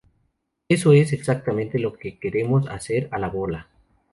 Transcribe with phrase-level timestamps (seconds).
[0.67, 3.69] Eso es exactamente lo que queremos hacer a la bola.